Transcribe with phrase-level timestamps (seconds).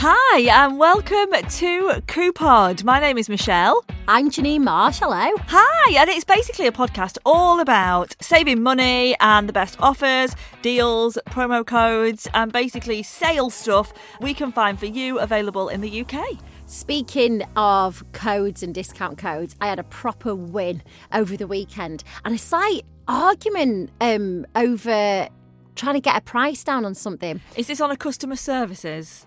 [0.00, 2.84] Hi, and welcome to Coupod.
[2.84, 3.84] My name is Michelle.
[4.06, 5.00] I'm Janine Marsh.
[5.00, 5.36] Hello.
[5.48, 11.18] Hi, and it's basically a podcast all about saving money and the best offers, deals,
[11.30, 16.38] promo codes, and basically sales stuff we can find for you available in the UK.
[16.66, 20.80] Speaking of codes and discount codes, I had a proper win
[21.12, 25.28] over the weekend and a slight argument um, over
[25.74, 27.40] trying to get a price down on something.
[27.56, 29.26] Is this on a customer services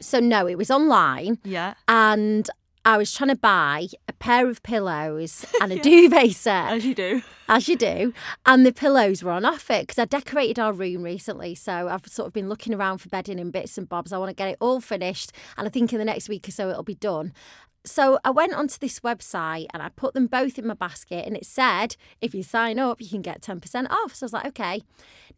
[0.00, 1.38] So, no, it was online.
[1.44, 1.74] Yeah.
[1.88, 2.48] And
[2.84, 6.72] I was trying to buy a pair of pillows and a duvet set.
[6.72, 7.22] As you do.
[7.48, 8.14] As you do.
[8.46, 11.54] And the pillows were on offer because I decorated our room recently.
[11.54, 14.12] So I've sort of been looking around for bedding and bits and bobs.
[14.12, 15.32] I want to get it all finished.
[15.58, 17.32] And I think in the next week or so it'll be done.
[17.84, 21.36] So I went onto this website and I put them both in my basket and
[21.36, 24.14] it said if you sign up you can get 10% off.
[24.14, 24.82] So I was like, okay.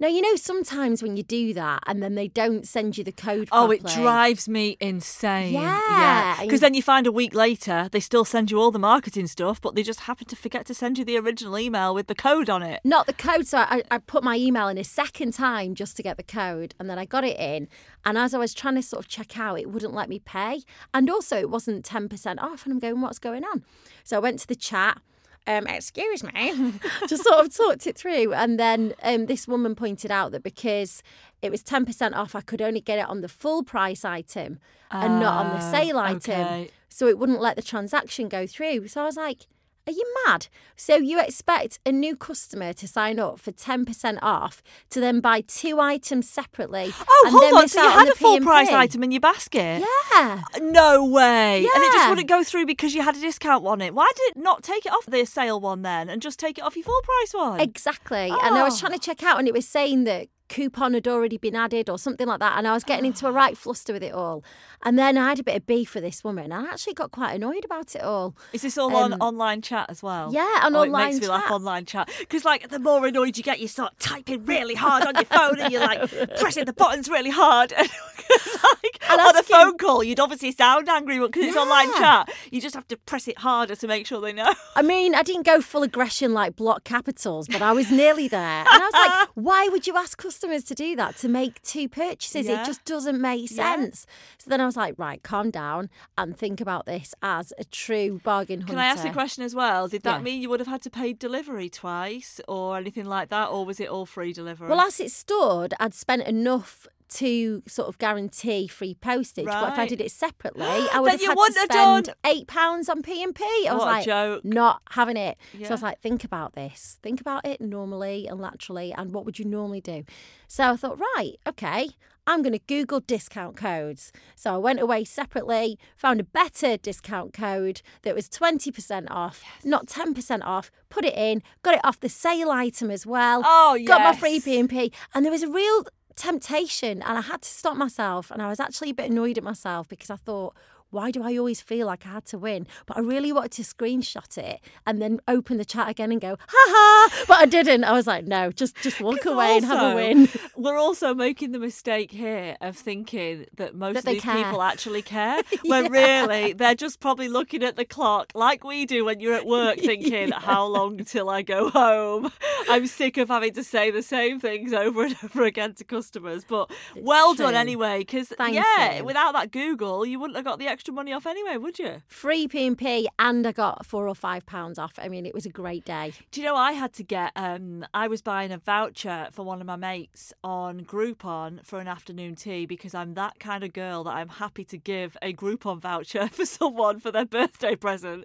[0.01, 3.13] Now you know sometimes when you do that and then they don't send you the
[3.13, 5.53] code Oh, it drives me insane.
[5.53, 6.39] Yeah.
[6.41, 9.61] Because then you find a week later, they still send you all the marketing stuff,
[9.61, 12.51] but they just happen to forget to send you the original email with the code
[12.51, 12.81] on it.
[12.83, 16.03] Not the code, so I, I put my email in a second time just to
[16.03, 17.69] get the code, and then I got it in.
[18.05, 20.63] And as I was trying to sort of check out, it wouldn't let me pay,
[20.93, 22.65] and also it wasn't ten percent off.
[22.65, 23.65] And I'm going, what's going on?
[24.05, 25.01] So I went to the chat.
[25.45, 26.75] Um, excuse me,
[27.09, 31.03] just sort of talked it through, and then um, this woman pointed out that because
[31.43, 34.61] it was ten percent off, I could only get it on the full price item
[34.93, 36.71] and not on the Ah, sale item, okay.
[36.89, 38.87] so it wouldn't let the transaction go through.
[38.87, 39.47] So I was like,
[39.87, 40.47] are you mad?
[40.77, 45.43] So you expect a new customer to sign up for 10% off to then buy
[45.43, 46.93] two items separately?
[47.09, 47.69] Oh, and hold then on.
[47.69, 48.77] So you had a full price P&P?
[48.77, 49.81] item in your basket?
[50.13, 50.43] Yeah.
[50.55, 51.61] Uh, no way.
[51.63, 51.69] Yeah.
[51.75, 53.95] And it just wouldn't go through because you had a discount on it.
[53.95, 56.65] Why did it not take it off the sale one then and just take it
[56.65, 57.61] off your full price one?
[57.61, 58.29] Exactly.
[58.31, 58.87] And I was Oh.
[58.87, 61.99] trying to check out and it was saying that coupon had already been added or
[61.99, 62.59] something like that.
[62.59, 64.45] And I was getting into a right fluster with it all.
[64.85, 66.53] And then I had a bit of beef with this woman.
[66.53, 68.37] and I actually got quite annoyed about it all.
[68.53, 70.31] Is this all on Um, online chat as well?
[70.33, 71.51] Yeah, on oh, online It makes me laugh chat.
[71.53, 72.11] online chat.
[72.19, 75.59] Because, like, the more annoyed you get, you start typing really hard on your phone
[75.61, 77.73] and you're like pressing the buttons really hard.
[78.23, 81.93] Because, like, And on a phone call, you'd obviously sound angry but because it's online
[81.95, 82.31] chat.
[82.53, 84.53] You just have to press it harder to make sure they know.
[84.77, 88.61] I mean, I didn't go full aggression like block capitals, but I was nearly there.
[88.61, 91.89] And I was like, why would you ask customers to do that to make two
[91.89, 92.47] purchases?
[92.47, 92.63] Yeah.
[92.63, 93.77] It just doesn't make Yeah.
[93.77, 94.07] sense.
[94.39, 95.89] So then I was like, right, calm down
[96.19, 98.73] and think about this as a true bargain hunter.
[98.73, 99.87] Can I ask a question as well?
[99.89, 100.23] Did that Yeah.
[100.23, 103.51] mean you would have had to pay delivery twice or anything like that?
[103.51, 104.69] Or was it all free delivery?
[104.69, 109.47] Well, as it stood, I'd spent enough to sort of guarantee free postage.
[109.47, 110.63] But if I did it separately,
[110.93, 113.45] I would have had to have spend done- eight pounds on P and P.
[113.69, 114.45] I was like, joke.
[114.45, 115.37] not having it.
[115.61, 116.99] So I was like, think about this.
[117.03, 120.05] Think about it normally and laterally, and what would you normally do?
[120.49, 121.91] So I thought, right, okay.
[122.25, 124.13] I'm going to Google discount codes.
[124.37, 129.87] So I went away separately, found a better discount code that was 20% off, not
[129.87, 133.43] 10% off, put it in, got it off the sale item as well.
[133.45, 134.45] Oh, Got my free yes.
[134.45, 134.93] P&P.
[135.15, 135.85] And there was a real
[136.17, 139.45] temptation and I had to stop myself and I was actually a bit annoyed at
[139.45, 140.55] myself because I thought
[140.93, 142.67] why do I always feel like I had to win?
[142.87, 146.37] But I really wanted to screenshot it and then open the chat again and go,
[146.39, 147.25] ha ha.
[147.27, 147.85] But I didn't.
[147.85, 150.29] I was like, no, just just walk away and have a win.
[150.57, 154.45] We're also making the mistake here of thinking that most That of these care.
[154.45, 159.05] people actually care, when really they're just probably looking at the clock like we do
[159.07, 162.31] when you're at work, thinking, "How long till I go home?"
[162.69, 166.45] I'm sick of having to say the same things over and over again to customers.
[166.47, 169.05] But well done anyway, because yeah, you.
[169.05, 172.03] without that Google, you wouldn't have got the extra money off anyway, would you?
[172.09, 174.95] Free P&P and I got four or five pounds off.
[174.99, 176.13] I mean, it was a great day.
[176.33, 177.31] Do you know I had to get?
[177.37, 181.87] Um, I was buying a voucher for one of my mates on Groupon for an
[181.87, 185.81] afternoon tea because I'm that kind of girl that I'm happy to give a Groupon
[185.81, 188.25] voucher for someone for their birthday present.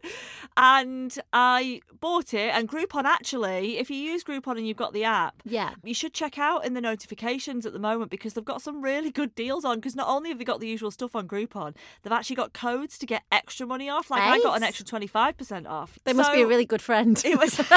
[0.55, 5.03] And I bought it, and Groupon actually, if you use Groupon and you've got the
[5.03, 5.71] app, Yeah.
[5.83, 9.11] you should check out in the notifications at the moment because they've got some really
[9.11, 9.77] good deals on.
[9.77, 12.97] Because not only have they got the usual stuff on Groupon, they've actually got codes
[12.99, 14.09] to get extra money off.
[14.09, 15.97] Like I got an extra twenty five percent off.
[16.03, 17.21] They must be a really good friend.
[17.25, 17.57] it was.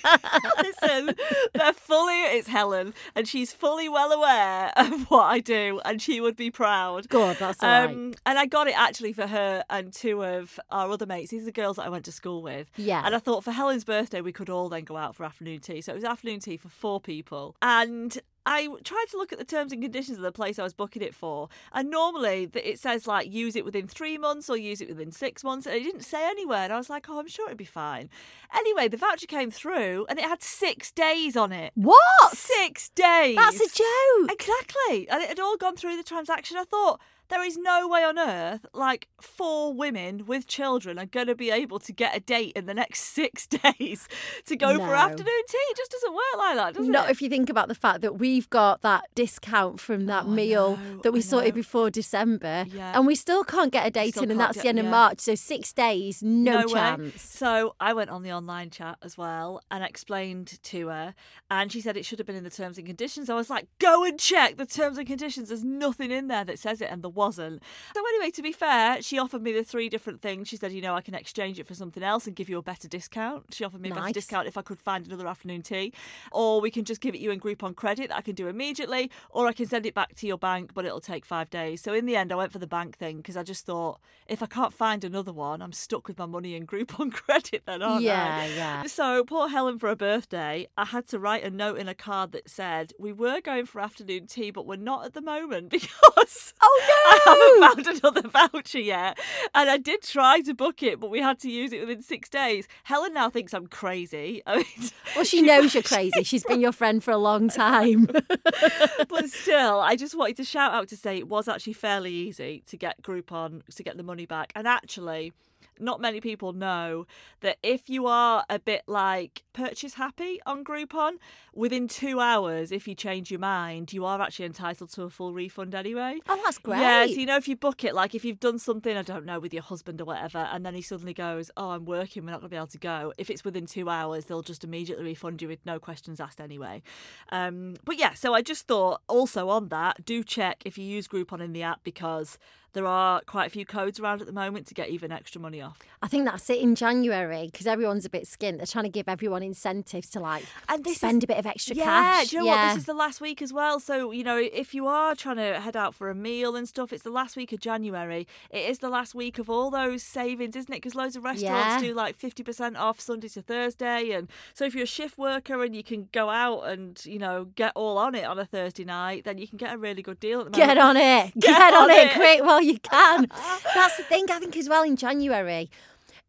[0.62, 1.14] Listen,
[1.54, 2.20] they're fully.
[2.22, 6.50] It's Helen, and she's fully well aware of what I do, and she would be
[6.50, 7.08] proud.
[7.08, 7.90] God, that's all right.
[7.90, 11.30] Um, and I got it actually for her and two of our other mates.
[11.30, 12.70] These are the girls that I went to school with.
[12.76, 13.02] Yeah.
[13.04, 15.80] And I thought for Helen's birthday, we could all then go out for afternoon tea.
[15.80, 17.56] So it was afternoon tea for four people.
[17.62, 20.72] And I tried to look at the terms and conditions of the place I was
[20.72, 24.80] booking it for, and normally it says like use it within three months or use
[24.80, 26.64] it within six months, and it didn't say anywhere.
[26.64, 28.08] And I was like, oh, I'm sure it'd be fine.
[28.54, 31.72] Anyway, the voucher came through, and it had six days on it.
[31.74, 32.32] What?
[32.32, 33.36] Six days.
[33.36, 34.32] That's a joke.
[34.32, 36.56] Exactly, and it had all gone through the transaction.
[36.56, 37.00] I thought.
[37.30, 41.50] There is no way on earth like four women with children are going to be
[41.50, 44.08] able to get a date in the next six days
[44.46, 44.84] to go No.
[44.86, 45.56] for afternoon tea.
[45.70, 47.12] It just doesn't work like that, does Not it?
[47.12, 50.76] if you think about the fact that we've got that discount from that Oh, meal
[50.76, 52.92] know, that we sorted before December, Yeah.
[52.96, 54.86] and we still can't get a date Still in, and that's get- the end of.
[54.86, 55.20] March.
[55.20, 56.72] So six days, no, way.
[56.72, 57.22] chance.
[57.22, 61.14] So I went on the online chat as well and explained to her,
[61.50, 63.30] and she said it should have been in the terms and conditions.
[63.30, 65.48] I was like, go and check the terms and conditions.
[65.48, 67.62] There's nothing in there that says it, and there wasn't.
[67.94, 70.48] So anyway, to be fair, she offered me the three different things.
[70.48, 72.62] She said, you know, I can exchange it for something else and give you a
[72.62, 73.52] better discount.
[73.54, 75.92] She offered me a better discount if I could find another afternoon tea,
[76.32, 79.10] or we can just give it you in Groupon credit that I can do immediately,
[79.30, 81.82] or I can send it back to your bank, but it'll take five days.
[81.82, 84.42] So in the end, I went for the bank thing because I just thought if
[84.42, 88.02] I can't find another one, I'm stuck with my money in Groupon credit then, aren't
[88.02, 88.46] Yeah, I?
[88.56, 88.82] yeah.
[88.86, 92.32] So poor Helen for her birthday, I had to write a note in a card
[92.32, 96.54] that said we were going for afternoon tea, but we're not at the moment because
[96.62, 99.18] Oh I haven't found another voucher yet.
[99.54, 102.28] And I did try to book it, but we had to use it within six
[102.28, 102.68] days.
[102.84, 104.42] Helen now thinks I'm crazy.
[104.46, 106.22] I mean, Well, she knows you're crazy.
[106.22, 108.06] She's been your friend for a long time.
[109.08, 112.62] but still, I just wanted to shout out to say it was actually fairly easy
[112.66, 114.52] to get Groupon to get the money back.
[114.54, 115.32] And actually,
[115.80, 117.06] not many people know
[117.40, 121.12] that if you are a bit like purchase happy on Groupon,
[121.54, 125.32] within two hours, if you change your mind, you are actually entitled to a full
[125.32, 126.18] refund anyway.
[126.28, 126.80] oh, that's great.
[126.80, 129.24] Yeah, so you know if you book it, like if you've done something, I don't
[129.26, 132.32] know, with your husband or whatever, and then he suddenly goes, "Oh, I'm working, we're
[132.32, 135.04] not going to be able to go." If it's within two hours, they'll just immediately
[135.04, 136.82] refund you with no questions asked anyway.
[137.30, 141.08] Um, but yeah, so I just thought also on that, do check if you use
[141.08, 142.38] Groupon in the app because
[142.72, 145.60] there are quite a few codes around at the moment to get even extra money
[145.60, 145.78] off.
[146.02, 148.56] I think that's it in January because everyone's a bit skint.
[148.58, 151.46] They're trying to give everyone incentives to like And this is- spend a bit of
[151.46, 152.28] extra yeah, cash.
[152.28, 152.68] do you know what?
[152.68, 153.80] This is the last week as well.
[153.80, 156.92] So, you know, if you are trying to head out for a meal and stuff,
[156.92, 158.26] it's the last week of January.
[158.50, 160.76] It is the last week of all those savings, isn't it?
[160.76, 161.88] Because loads of restaurants Yeah.
[161.88, 164.12] do like 50% off Sunday to Thursday.
[164.12, 167.46] And so if you're a shift worker and you can go out and, you know,
[167.56, 170.20] get all on it on a Thursday night, then you can get a really good
[170.20, 171.32] deal at the Get on it.
[171.38, 172.08] Get Get, on, on it.
[172.08, 172.14] it.
[172.14, 173.26] quick while you can.
[173.74, 175.70] That's the thing, I think, as well in January.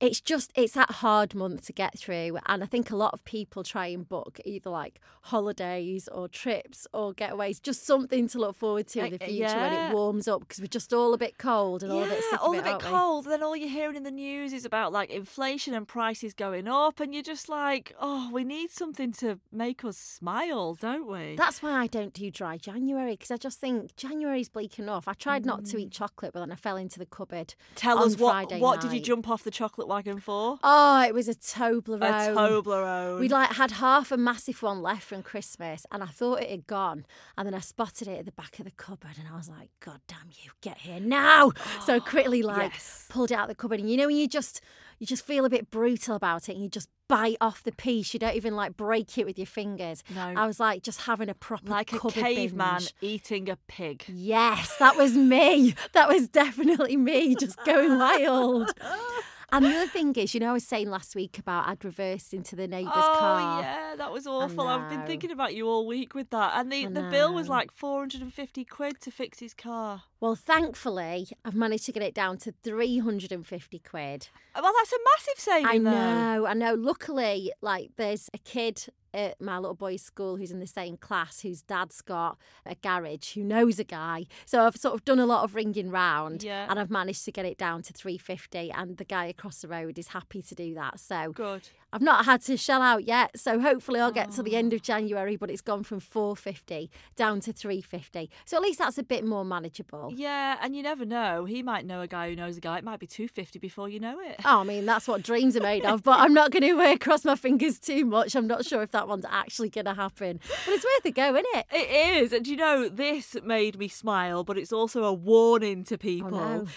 [0.01, 2.37] It's just, it's that hard month to get through.
[2.47, 6.87] And I think a lot of people try and book either like holidays or trips
[6.93, 10.27] or getaways, just something to look forward to in the Uh, future when it warms
[10.27, 12.55] up because we're just all a bit cold and all a bit sick all of
[12.55, 12.89] a it, bit aren't we?
[12.89, 13.25] cold.
[13.25, 16.99] Then all you're hearing in the news is about like inflation and prices going up,
[16.99, 21.35] and you're just like, oh, we need something to make us smile, don't we?
[21.37, 25.07] That's why I don't do dry January because I just think January's bleak enough.
[25.07, 27.53] I tried not to eat chocolate, but then I fell into the cupboard.
[27.75, 30.57] Tell us what Friday what did you jump off the chocolate wagon for?
[30.63, 32.01] Oh, it was a Toblerone.
[32.01, 33.19] A Toblerone.
[33.19, 36.65] We like had half a massive one left from Christmas, and I thought it had
[36.65, 37.05] gone.
[37.37, 39.69] And then I spotted it at the back of the cupboard, and I was like,
[39.79, 41.51] "God damn you, get here now!"
[41.85, 43.07] so I ah, quickly like yes.
[43.09, 44.61] pulled it out of the cupboard, and you know when you just
[44.99, 48.13] you just feel a bit brutal about it, and you just bite off the piece.
[48.13, 50.01] You don't even like break it with your fingers.
[50.15, 50.33] No.
[50.37, 52.93] I was like just having a proper like a caveman binge.
[53.01, 54.05] eating a pig.
[54.07, 55.75] Yes, that was me.
[55.91, 58.73] That was definitely me, just going wild.
[59.51, 62.33] And the other thing is, you know, I was saying last week about I'd reversed
[62.33, 63.15] into the neighbour's car.
[63.15, 63.61] oh car.
[63.61, 64.67] yeah, that was awful.
[64.67, 67.71] I've been thinking about you all week with that, and the the bill was like
[67.71, 70.03] 450 quid to fix his car.
[70.19, 74.29] Well, thankfully, I've managed to get it down to 350 quid.
[74.55, 75.65] Well, that's a massive saving.
[75.67, 75.91] I though.
[75.91, 76.73] know, I know.
[76.75, 81.41] Luckily, like, there's a kid at my little boy's school who's in the same class
[81.41, 84.25] whose dad's got a garage who knows a guy.
[84.45, 86.67] So I've sort of done a lot of ringing round Yeah.
[86.69, 89.97] and I've managed to get it down to 350 and the guy across the road
[89.99, 90.99] is happy to do that.
[90.99, 91.69] So Good.
[91.93, 94.59] I've not had to shell out yet, so hopefully I'll get to the Oh.
[94.59, 98.29] end of January, but it's gone from 450 down to 350.
[98.45, 100.11] So at least that's a bit more manageable.
[100.15, 101.45] Yeah, and you never know.
[101.45, 102.77] He might know a guy who knows a guy.
[102.77, 104.37] It might be 250 before you know it.
[104.45, 106.97] Oh, I mean, that's what dreams are made of, but I'm not going to uh,
[106.97, 108.35] cross my fingers too much.
[108.35, 111.29] I'm not sure if that one's actually going to happen, but it's worth a go,
[111.35, 111.65] isn't it?
[111.73, 112.33] It is.
[112.33, 116.31] And you know, this made me smile, but it's also a warning to people.
[116.31, 116.67] no.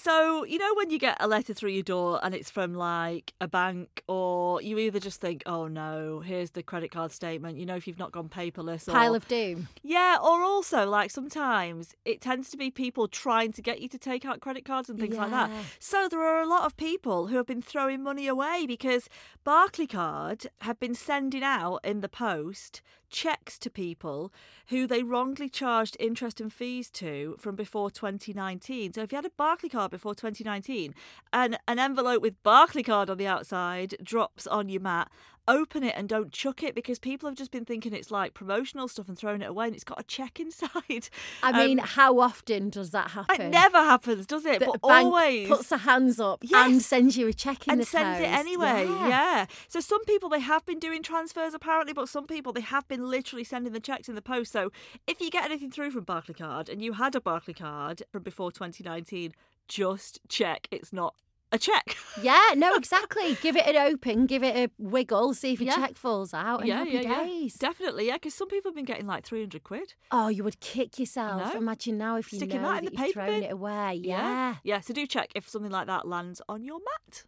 [0.00, 3.32] So, you know, when you get a letter through your door and it's from like
[3.40, 7.66] a bank, or you either just think, oh no, here's the credit card statement, you
[7.66, 8.88] know, if you've not gone paperless.
[8.88, 9.68] Or, Pile of doom.
[9.82, 13.98] Yeah, or also like sometimes it tends to be people trying to get you to
[13.98, 15.50] take out credit cards and things like that.
[15.80, 19.08] So there are a lot of people who have been throwing money away because
[19.44, 24.32] Barclaycard have been sending out in the post checks to people
[24.68, 28.92] who they wrongly charged interest and fees to from before 2019.
[28.92, 30.94] So if you had a Barclaycard before 2019
[31.32, 35.10] and an envelope with Barclaycard on the outside drops on your mat,
[35.48, 38.86] open it and don't chuck it because people have just been thinking it's like promotional
[38.86, 41.08] stuff and throwing it away and it's got a check inside.
[41.42, 43.40] I mean, Um, how often does that happen?
[43.40, 44.60] it never happens, does it?
[44.60, 48.20] The but always puts their hands up and sends you a check in and sends
[48.20, 48.86] it anyway.
[48.86, 49.08] Yeah.
[49.08, 49.46] Yeah.
[49.66, 53.08] So some people they have been doing transfers apparently, but some people they have been
[53.08, 54.52] literally sending the checks in the post.
[54.52, 54.70] So
[55.06, 59.32] if you get anything through from Barclaycard and you had a Barclaycard from before 2019,
[59.66, 61.14] just check it's not
[61.52, 61.96] a check.
[62.20, 63.36] Yeah, no, exactly.
[63.40, 65.76] give it an open, give it a wiggle, see if your Yeah.
[65.86, 67.54] check falls out, and happy days.
[67.54, 69.94] Definitely, yeah, because some people have been getting like 300 quid.
[70.10, 71.54] Oh, you would kick yourself.
[71.54, 73.42] Imagine now if you Sticking know that in the you've paper thrown bin.
[73.44, 74.00] it away.
[74.02, 74.56] Yeah.
[74.64, 74.80] Yeah.
[74.80, 77.24] So do check if something like that lands on your mat.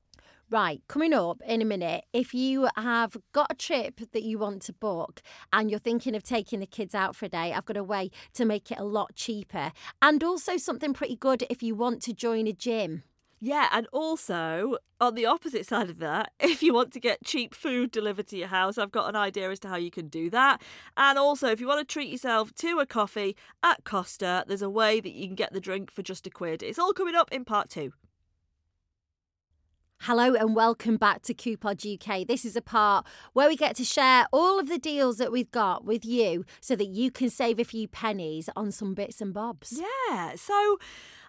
[0.51, 4.63] Right, coming up in a minute, if you have got a trip that you want
[4.63, 5.23] to book
[5.53, 8.11] and you're thinking of taking the kids out for a day, I've got a way
[8.35, 9.71] to make it a lot cheaper.
[10.03, 13.05] And also something pretty good if you want to join a gym.
[13.43, 17.55] Yeah, and also on the opposite side of that, if you want to get cheap
[17.55, 20.29] food delivered to your house, I've got an idea as to how you can do
[20.31, 20.61] that.
[20.97, 24.69] And also, if you want to treat yourself to a coffee at Costa, there's a
[24.69, 26.63] way that you can get the drink for just a quid.
[26.63, 27.95] It's all coming up in part two.
[30.05, 32.27] Hello and welcome back to Coupod UK.
[32.27, 35.51] This is a part where we get to share all of the deals that we've
[35.51, 39.35] got with you so that you can save a few pennies on some bits and
[39.35, 39.79] bobs.
[39.79, 40.79] Yeah, so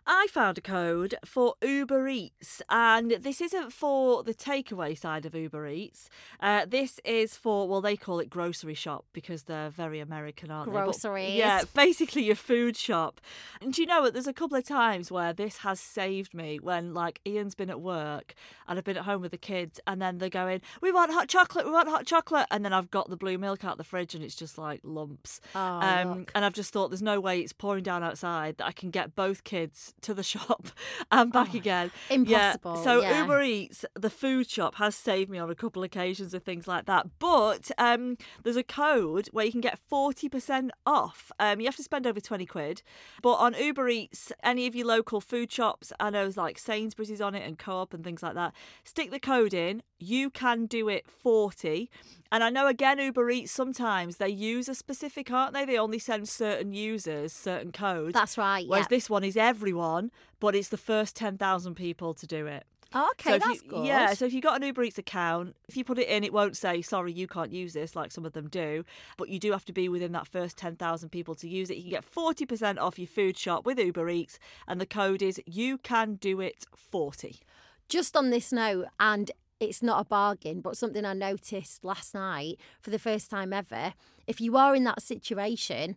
[0.07, 5.35] I found a code for Uber Eats, and this isn't for the takeaway side of
[5.35, 6.09] Uber Eats.
[6.39, 10.71] Uh, this is for, well, they call it grocery shop because they're very American, aren't
[10.71, 10.77] they?
[10.77, 11.35] But- Groceries.
[11.35, 13.21] yeah, basically your food shop.
[13.61, 14.13] And do you know what?
[14.13, 17.79] There's a couple of times where this has saved me when, like, Ian's been at
[17.79, 18.33] work
[18.67, 21.27] and I've been at home with the kids, and then they're going, We want hot
[21.29, 22.47] chocolate, we want hot chocolate.
[22.49, 25.39] And then I've got the blue milk out the fridge and it's just like lumps.
[25.53, 28.71] Oh, Um, and I've just thought there's no way it's pouring down outside that I
[28.71, 30.67] can get both kids to the shop
[31.11, 31.91] and back Oh, again.
[32.09, 32.83] impossible, Yeah.
[32.83, 33.21] So yeah.
[33.21, 36.85] Uber Eats, the food shop, has saved me on a couple occasions with things like
[36.85, 37.07] that.
[37.19, 41.31] But um, there's a code where you can get 40% off.
[41.39, 42.81] Um, you have to spend over 20 quid.
[43.21, 47.21] But on Uber Eats, any of your local food shops, I know like Sainsbury's is
[47.21, 48.53] on it and Co-op and things like that.
[48.83, 49.83] Stick the code in.
[49.99, 51.89] You can do it 40.
[52.31, 55.65] And I know again Uber Eats sometimes they use a specific, aren't they?
[55.65, 58.13] They only send certain users certain codes.
[58.13, 58.67] That's right.
[58.67, 58.95] Whereas yeah.
[58.95, 62.65] this one is everyone, but it's the first 10,000 people to do it.
[62.93, 63.85] Oh, okay, so that's you, good.
[63.85, 66.33] Yeah, so if you've got an Uber Eats account, if you put it in, it
[66.33, 68.83] won't say, sorry, you can't use this, like some of them do.
[69.15, 71.77] But you do have to be within that first 10,000 people to use it.
[71.77, 75.41] You can get 40% off your food shop with Uber Eats, and the code is
[75.45, 77.39] you can do it 40.
[77.87, 82.59] Just on this note, and it's not a bargain, but something I noticed last night
[82.81, 83.93] for the first time ever.
[84.25, 85.95] If you are in that situation,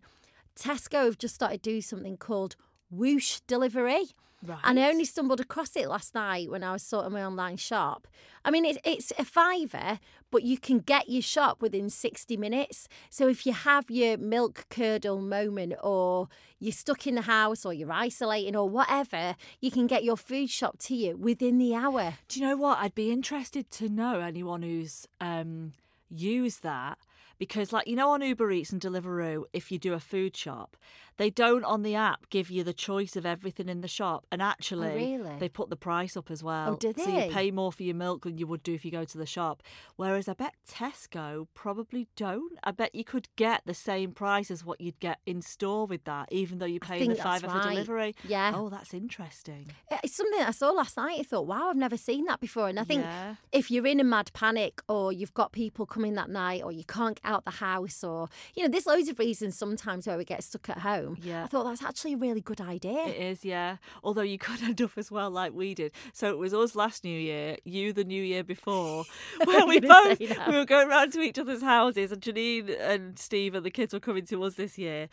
[0.54, 2.56] Tesco have just started doing something called
[2.90, 4.04] whoosh delivery.
[4.46, 4.58] Right.
[4.62, 8.06] And I only stumbled across it last night when I was sorting my online shop.
[8.44, 9.98] I mean, it's it's a fiver,
[10.30, 12.88] but you can get your shop within 60 minutes.
[13.08, 17.72] So if you have your milk curdle moment or you're stuck in the house or
[17.72, 22.14] you're isolating or whatever, you can get your food shop to you within the hour.
[22.28, 22.78] Do you know what?
[22.78, 25.72] I'd be interested to know anyone who's um,
[26.10, 26.98] used that
[27.38, 30.76] because, like, you know, on Uber Eats and Deliveroo, if you do a food shop,
[31.16, 34.42] they don't on the app give you the choice of everything in the shop, and
[34.42, 35.30] oh, actually, Oh, really?
[35.34, 36.72] Oh, they put the price up as well.
[36.74, 37.26] Oh, do So they?
[37.26, 39.26] you pay more for your milk than you would do if you go to the
[39.26, 39.62] shop.
[39.96, 42.58] Whereas I bet Tesco probably don't.
[42.64, 46.04] I bet you could get the same price as what you'd get in store with
[46.04, 48.14] that, even though you're paying the fiver for delivery.
[48.26, 48.52] Yeah.
[48.54, 49.66] Oh, that's interesting.
[49.90, 51.18] Eh, it's something I saw last night.
[51.20, 52.68] I thought, wow, I've never seen that before.
[52.68, 53.36] And I think Yeah.
[53.52, 56.84] if you're in a mad panic or you've got people coming that night or you
[56.84, 60.24] can't get out the house or, you know, there's loads of reasons sometimes where we
[60.24, 61.03] get stuck at home.
[61.22, 61.44] Yeah.
[61.44, 63.06] I thought that's actually a really good idea.
[63.06, 63.76] It is, yeah.
[64.02, 65.92] Although you could end up as well like we did.
[66.12, 69.04] So it was us last New Year, you the New Year before,
[69.44, 73.54] where we both we were going round to each other's houses, and Janine and Steve
[73.54, 75.08] and the kids were coming to us this year.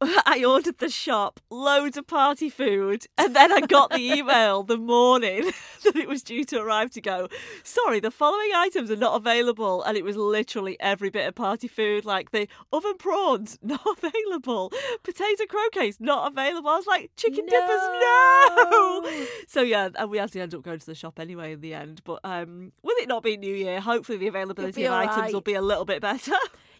[0.26, 4.76] I ordered the shop loads of party food, and then I got the email the
[4.76, 5.50] morning
[5.84, 7.28] that it was due to arrive to go.
[7.64, 11.66] Sorry, the following items are not available, and it was literally every bit of party
[11.66, 16.68] food, like the oven prawns not available, potato croquettes not available.
[16.68, 19.02] I was like, chicken dippers, no.
[19.02, 19.26] No.
[19.48, 21.74] So yeah, and we had to end up going to the shop anyway in the
[21.74, 22.02] end.
[22.04, 25.32] But um, with it not being New Year, hopefully the availability of items right.
[25.32, 26.36] will be a little bit better.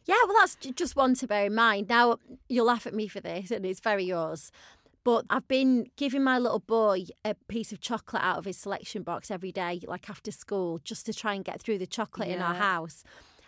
[0.08, 1.88] Yeah, well, that's just one to bear in mind.
[1.88, 4.50] Now, you'll laugh at me for this, and it's very yours.
[5.04, 9.02] But I've been giving my little boy a piece of chocolate out of his selection
[9.02, 12.40] box every day, like after school, just to try and get through the chocolate in
[12.40, 13.04] our house.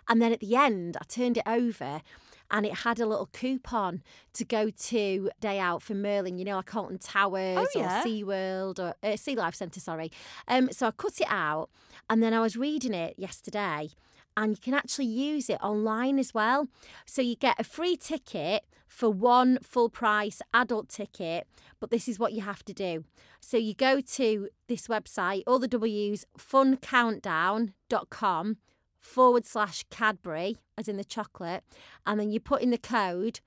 [0.09, 2.03] And then at the end, I turned it over
[2.51, 4.03] and it had a little coupon
[4.35, 8.01] to go to day out for Merlin, you know, like Alton Towers Oh, yeah.
[8.01, 10.11] or SeaWorld or uh, Sea Life Centre, sorry.
[10.49, 11.71] Um, so I cut it out
[12.09, 13.91] and then I was reading it yesterday
[14.37, 16.69] and you can actually use it online as well.
[17.07, 21.47] So you get a free ticket for one full price adult ticket,
[21.79, 23.05] but this is what you have to do.
[23.41, 28.57] So you go to this website, all the W's, funcountdown.com
[29.01, 31.65] forward slash Cadbury, as in the chocolate,
[32.07, 33.41] and then you put in the code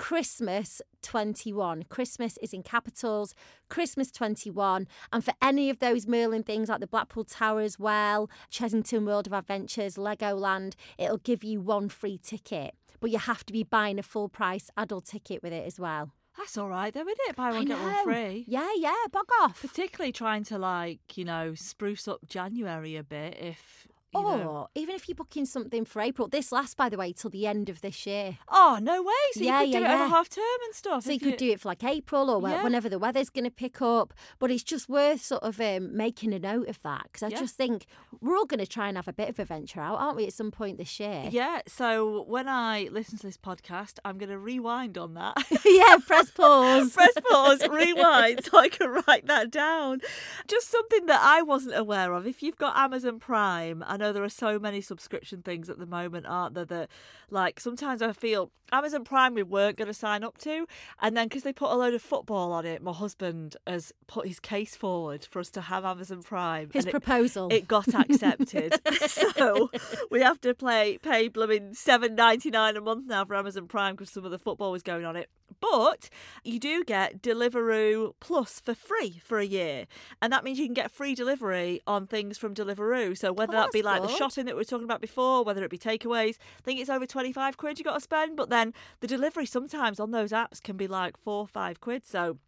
[0.00, 1.82] Christmas 21.
[1.90, 3.34] Christmas is in capitals,
[3.68, 4.88] Christmas 21.
[5.12, 9.26] And for any of those Merlin things like the Blackpool Tower as well, Chessington World
[9.26, 12.74] of Adventures, Legoland, it'll give you one free ticket.
[12.98, 16.14] But you have to be buying a full price adult ticket with it as well.
[16.38, 17.36] That's all right though, isn't it?
[17.36, 18.46] Buy one, get one free.
[18.48, 19.60] Yeah, yeah, bog off.
[19.60, 24.68] Particularly trying to like, you know, spruce up January a bit if Or know.
[24.74, 27.68] even if you're booking something for April, this lasts, by the way, till the end
[27.68, 28.38] of this year.
[28.48, 29.12] Oh, no way.
[29.32, 31.04] So Yeah, you could do yeah, it over half term and stuff.
[31.04, 32.62] So you could do it for like April or Yeah.
[32.64, 34.12] whenever the weather's going to pick up.
[34.38, 37.38] But it's just worth sort of um, making a note of that because I Yeah.
[37.38, 37.86] just think
[38.20, 40.26] we're all going to try and have a bit of a venture out, aren't we,
[40.26, 41.28] at some point this year?
[41.30, 45.36] Yeah, so when I listen to this podcast, I'm going to rewind on that.
[45.64, 46.92] yeah, press pause.
[46.94, 50.00] Press pause, rewind, so I can write that down.
[50.48, 52.26] Just something that I wasn't aware of.
[52.26, 55.86] If you've got Amazon Prime, I know there are so many subscription things at the
[55.86, 56.64] moment, aren't there?
[56.64, 56.88] That,
[57.30, 60.66] like, sometimes I feel Amazon Prime we weren't going to sign up to,
[61.00, 64.26] and then because they put a load of football on it, my husband has put
[64.26, 66.70] his case forward for us to have Amazon Prime.
[66.72, 67.48] His and it- proposal.
[67.52, 68.74] it got accepted.
[69.06, 69.70] so
[70.10, 73.94] we have to play pay blooming seven ninety nine a month now for Amazon Prime
[73.94, 75.28] because some of the football was going on it.
[75.60, 76.08] But
[76.44, 79.86] you do get Deliveroo Plus for free for a year,
[80.22, 83.16] and that means you can get free delivery on things from Deliveroo.
[83.16, 85.62] So whether Oh, that be like the shopping that we were talking about before, whether
[85.64, 88.36] it be takeaways, I think it's over twenty five quid you got to spend.
[88.36, 92.06] But then the delivery sometimes on those apps can be like four or five quid.
[92.06, 92.38] So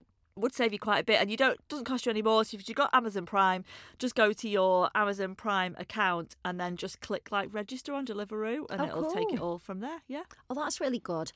[0.43, 2.45] would save you quite a bit and you don't doesn't cost you any more.
[2.45, 3.65] So if you've got amazon prime
[3.99, 8.67] just go to your amazon prime account and then just click like register on deliveroo
[8.71, 10.01] and Oh, it'll take it all from there.
[10.09, 10.25] Yeah.
[10.51, 11.33] Oh, that's really good.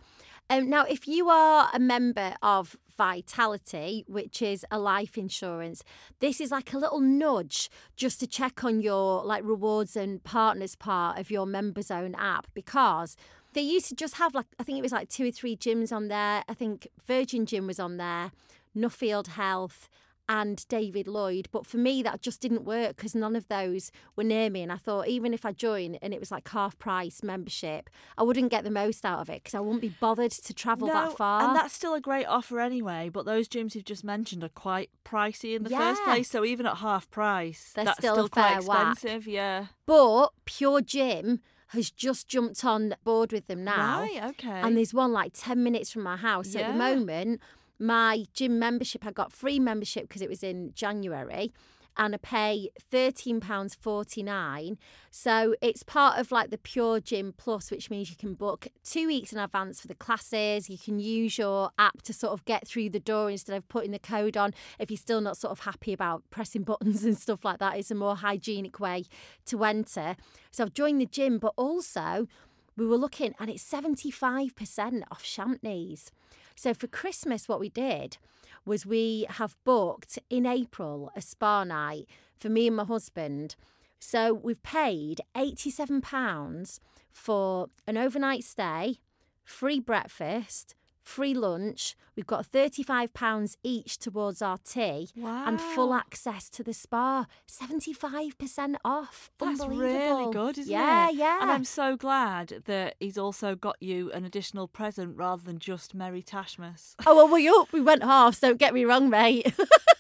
[0.49, 5.83] Um, now, if you are a member of Vitality, which is a life insurance,
[6.21, 10.77] this is like a little nudge just to check on your like rewards and partners
[10.77, 13.17] part of your members own app because
[13.55, 15.93] they used to just have like I think it was like two or three gyms
[15.95, 16.45] on there.
[16.49, 18.31] I think Virgin Gym was on there,
[18.77, 19.89] Nuffield Health.
[20.29, 24.25] And David Lloyd, but for me that just didn't work because none of those were
[24.25, 24.61] near me.
[24.65, 28.25] And I thought even if I joined and it was like half price membership, I
[28.25, 31.17] wouldn't get the most out of it because I wouldn't be bothered to travel that
[31.17, 31.43] far.
[31.45, 34.91] and that's still a great offer anyway but those gyms you've just mentioned are quite
[35.05, 38.53] pricey in the first place so even at half price They're that's still still, quite
[38.55, 38.93] fair whack.
[38.95, 44.01] expensive yeah But Pure Gym has just jumped on board with them now.
[44.01, 46.51] right okay And there's one like 10 minutes from my house.
[46.51, 47.41] So at the moment,
[47.79, 51.53] my gym membership, I got free membership because it was in January.
[51.99, 54.77] And I pay £13.49.
[55.11, 59.07] So it's part of like the Pure Gym Plus, which means you can book two
[59.07, 60.69] weeks in advance for the classes.
[60.69, 63.93] You can use your app to sort of get through the door instead of putting
[63.93, 64.53] the code on.
[64.79, 67.91] If you're still not sort of happy about pressing buttons and stuff like that, it's
[67.91, 69.05] a more hygienic way
[69.47, 70.17] to enter.
[70.51, 72.29] So I've joined the gym, but also
[72.77, 76.13] we were looking and it's 75% off champneys.
[76.57, 78.17] So for Christmas, what we did
[78.65, 83.55] was we have booked in April a spa night for me and my husband.
[83.99, 86.81] So we've paid £87
[87.13, 88.97] for an overnight stay,
[89.45, 90.75] free breakfast,
[91.07, 91.97] free lunch.
[92.17, 97.27] We've got £35 each towards our tea and full access to the spa.
[97.49, 99.31] 75% off.
[99.39, 101.17] That's really good, isn't yeah, it?
[101.17, 105.59] Yeah, And I'm so glad that he's also got you an additional present rather than
[105.59, 106.95] just Merry Tashmas.
[107.07, 107.73] Oh well, we up.
[107.73, 108.41] We went halves.
[108.41, 109.55] Don't get me wrong, mate.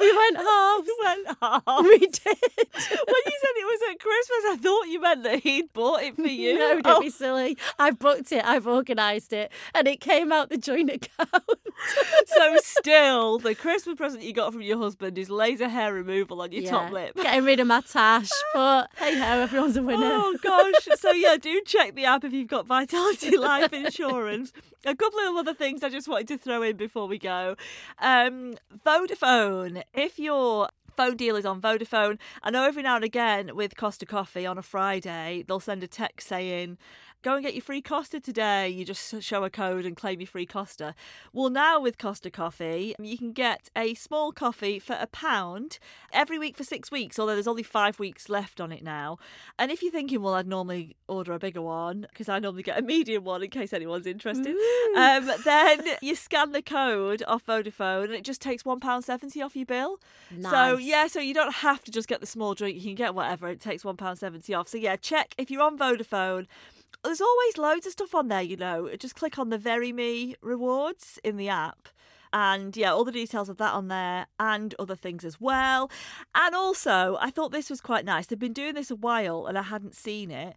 [0.00, 0.86] we went halves.
[0.86, 1.62] You went half.
[1.84, 2.16] We did.
[2.24, 6.16] when you said it was at Christmas, I thought you meant that he'd bought it
[6.16, 6.58] for you.
[6.58, 7.56] No, don't Oh, be silly.
[7.78, 8.44] I've booked it.
[8.44, 11.30] I've organised it, and it came out the joint account.
[12.26, 16.52] so still, the Christmas present you got from your husband is laser hair removal on
[16.52, 17.14] your top lip.
[17.16, 20.00] Getting rid of my tash, but hey ho, everyone's a winner.
[20.12, 20.88] Oh gosh!
[20.98, 24.52] So yeah, do check the app if you've got Vitality Life Insurance.
[24.84, 27.56] A couple of other things I just wanted to throw in before we go.
[27.98, 28.54] Um,
[28.86, 29.82] Vodafone.
[29.94, 34.06] If your phone deal is on Vodafone, I know every now and again with Costa
[34.06, 36.78] Coffee on a Friday they'll send a text saying.
[37.22, 38.68] Go and get your free Costa today.
[38.68, 40.94] You just show a code and claim your free Costa.
[41.32, 45.80] Well, now with Costa Coffee, you can get a small coffee for a pound
[46.12, 49.18] every week for six weeks, although there's only five weeks left on it now.
[49.58, 52.78] And if you're thinking, well, I'd normally order a bigger one because I normally get
[52.78, 54.54] a medium one in case anyone's interested,
[54.96, 59.66] um, then you scan the code off Vodafone and it just takes £1.70 off your
[59.66, 59.98] bill.
[60.50, 62.76] So Yeah, so you don't have to just get the small drink.
[62.76, 63.48] You can get whatever.
[63.48, 64.68] It takes £1.70 off.
[64.68, 66.46] So yeah, check if you're on Vodafone.
[67.04, 68.90] There's always loads of stuff on there, you know.
[68.96, 71.88] Just click on the Very Me rewards in the app.
[72.32, 75.90] And yeah, all the details of that on there and other things as well.
[76.34, 78.26] And also, I thought this was quite nice.
[78.26, 80.56] They've been doing this a while and I hadn't seen it.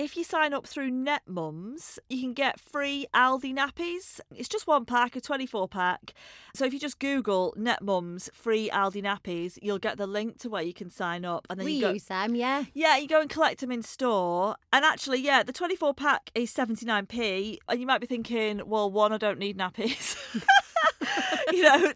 [0.00, 4.18] If you sign up through NetMums, you can get free Aldi nappies.
[4.34, 6.14] It's just one pack, a 24 pack.
[6.54, 10.62] So if you just Google NetMums free Aldi nappies, you'll get the link to where
[10.62, 11.46] you can sign up.
[11.50, 12.64] And then we you go, use them, yeah.
[12.72, 14.56] yeah, you go and collect them in store.
[14.72, 17.58] And actually, yeah, the 24 pack is 79p.
[17.68, 20.16] And you might be thinking, well, one, I don't need nappies.
[21.52, 21.92] you know,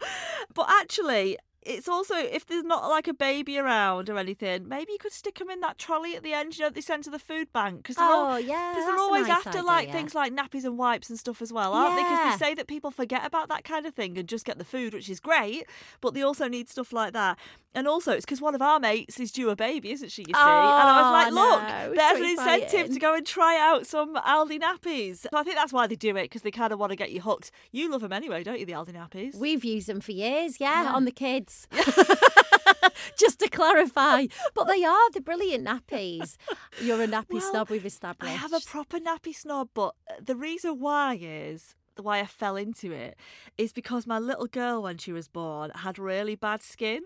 [0.52, 4.98] but actually, it's also if there's not like a baby around or anything, maybe you
[4.98, 6.56] could stick them in that trolley at the end.
[6.58, 8.72] You know, they send to the food bank because they're, all- Oh, yeah.
[8.72, 9.92] because they're always nice after like idea.
[9.94, 12.02] things like nappies and wipes and stuff as well, aren't they?
[12.02, 14.64] Because they say that people forget about that kind of thing and just get the
[14.64, 15.64] food, which is great,
[16.00, 17.38] but they also need stuff like that.
[17.76, 20.22] And also, it's because one of our mates is due a baby, isn't she?
[20.22, 23.14] You see, and I was like, Oh, look, no, there's so an incentive to go
[23.16, 25.22] and try out some Aldi nappies.
[25.22, 27.10] So I think that's why they do it because they kind of want to get
[27.10, 27.50] you hooked.
[27.72, 28.66] You love them anyway, don't you?
[28.66, 29.34] The Aldi nappies.
[29.34, 30.92] We've used them for years, yeah, Yeah.
[30.92, 31.53] on the kids.
[33.18, 34.26] Just to clarify.
[34.54, 36.36] But they are the brilliant nappies.
[36.80, 38.32] You're a nappy Well, snob, we've established.
[38.32, 42.92] I have a proper nappy snob, but the reason why is why I fell into
[42.92, 43.16] it
[43.56, 47.02] is because my little girl, when she was born, had really bad skin,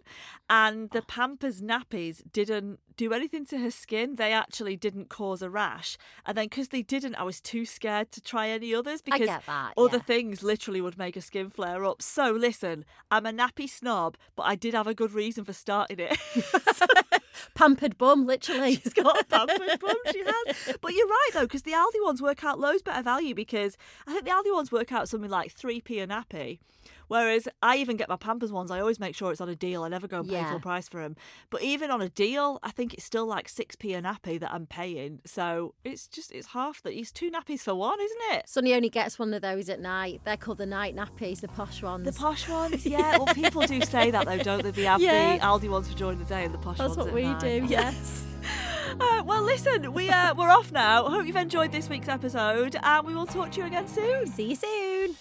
[0.49, 1.05] and the oh.
[1.07, 4.17] Pampers nappies didn't do anything to her skin.
[4.17, 8.13] They actually didn't cause a rash, and then because they didn't, I was too scared
[8.13, 9.73] to try any others because that.
[9.77, 10.03] other yeah.
[10.03, 12.03] things literally would make her skin flare up.
[12.03, 15.99] So listen, I'm a nappy snob, but I did have a good reason for starting
[16.01, 16.19] it.
[17.55, 18.77] Pampered bum, literally.
[18.77, 20.77] She's got a pampered bum, she has.
[20.81, 24.13] But you're right though, because the Aldi ones work out loads better value because I
[24.13, 26.59] think the Aldi ones work out something like three p a nappy.
[27.09, 29.83] Whereas I even get my Pampers ones, I always make sure it's on a deal.
[29.83, 30.51] I never go and pay Yeah.
[30.51, 31.17] full price for them.
[31.51, 34.53] But even on a deal, I think it's still like six p a nappy that
[34.53, 35.21] I'm paying.
[35.27, 36.93] So it's just it's half that.
[36.99, 38.49] It's two nappies for one, isn't it?
[38.49, 40.21] Sonny only gets one of those at night.
[40.25, 42.05] They're called the night nappies, the posh ones.
[42.07, 43.17] The posh ones, yeah.
[43.19, 44.71] Well, people do say that though, don't they?
[44.71, 45.37] They have Yeah.
[45.39, 47.15] the Aldi ones for during the day and the posh That's ones That's what at
[47.15, 47.41] we night.
[47.41, 48.25] do, Yes.
[49.01, 51.09] Uh, well, listen, we uh, we're off now.
[51.09, 54.27] Hope you've enjoyed this week's episode, and we will talk to you again soon.
[54.27, 55.15] See you soon.